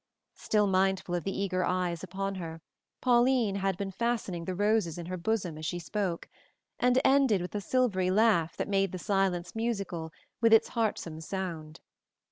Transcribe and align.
Still 0.37 0.65
mindful 0.65 1.13
of 1.13 1.25
the 1.25 1.39
eager 1.39 1.63
eyes 1.63 2.01
upon 2.01 2.33
her, 2.33 2.59
Pauline 3.01 3.57
had 3.57 3.77
been 3.77 3.91
fastening 3.91 4.45
the 4.45 4.55
roses 4.55 4.97
in 4.97 5.05
her 5.05 5.15
bosom 5.15 5.59
as 5.59 5.65
she 5.67 5.77
spoke, 5.77 6.27
and 6.79 6.99
ended 7.05 7.39
with 7.39 7.53
a 7.53 7.61
silvery 7.61 8.09
laugh 8.09 8.57
that 8.57 8.67
made 8.67 8.93
the 8.93 8.97
silence 8.97 9.53
musical 9.55 10.11
with 10.41 10.53
its 10.53 10.69
heartsome 10.69 11.21
sound. 11.21 11.81